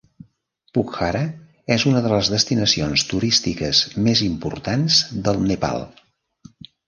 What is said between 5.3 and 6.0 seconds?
Nepal.